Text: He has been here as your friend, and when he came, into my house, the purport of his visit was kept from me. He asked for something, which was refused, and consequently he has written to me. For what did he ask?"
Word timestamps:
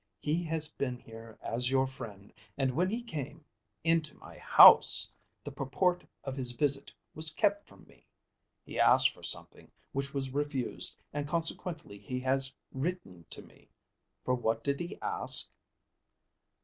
He 0.19 0.43
has 0.45 0.67
been 0.67 0.97
here 0.97 1.37
as 1.43 1.69
your 1.69 1.85
friend, 1.85 2.33
and 2.57 2.75
when 2.75 2.89
he 2.89 3.03
came, 3.03 3.45
into 3.83 4.17
my 4.17 4.35
house, 4.39 5.13
the 5.43 5.51
purport 5.51 6.03
of 6.23 6.35
his 6.35 6.53
visit 6.53 6.91
was 7.13 7.29
kept 7.29 7.67
from 7.67 7.83
me. 7.85 8.07
He 8.65 8.79
asked 8.79 9.11
for 9.11 9.21
something, 9.21 9.71
which 9.91 10.11
was 10.11 10.33
refused, 10.33 10.99
and 11.13 11.27
consequently 11.27 11.99
he 11.99 12.19
has 12.21 12.51
written 12.71 13.25
to 13.29 13.43
me. 13.43 13.69
For 14.25 14.33
what 14.33 14.63
did 14.63 14.79
he 14.79 14.97
ask?" 15.03 15.51